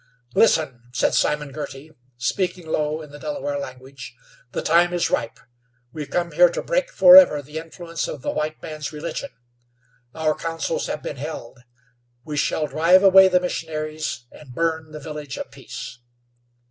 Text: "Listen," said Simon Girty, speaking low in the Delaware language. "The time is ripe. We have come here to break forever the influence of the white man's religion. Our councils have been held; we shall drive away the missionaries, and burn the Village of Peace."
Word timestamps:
"Listen," 0.33 0.89
said 0.93 1.13
Simon 1.13 1.51
Girty, 1.51 1.91
speaking 2.17 2.65
low 2.65 3.03
in 3.03 3.11
the 3.11 3.19
Delaware 3.19 3.59
language. 3.59 4.15
"The 4.51 4.63
time 4.63 4.93
is 4.95 5.11
ripe. 5.11 5.39
We 5.93 6.01
have 6.01 6.09
come 6.09 6.31
here 6.31 6.49
to 6.49 6.63
break 6.63 6.89
forever 6.91 7.39
the 7.43 7.59
influence 7.59 8.07
of 8.07 8.23
the 8.23 8.31
white 8.31 8.59
man's 8.63 8.91
religion. 8.91 9.29
Our 10.15 10.33
councils 10.33 10.87
have 10.87 11.03
been 11.03 11.17
held; 11.17 11.59
we 12.25 12.35
shall 12.35 12.65
drive 12.65 13.03
away 13.03 13.27
the 13.27 13.39
missionaries, 13.39 14.25
and 14.31 14.55
burn 14.55 14.89
the 14.91 14.99
Village 14.99 15.37
of 15.37 15.51
Peace." 15.51 15.99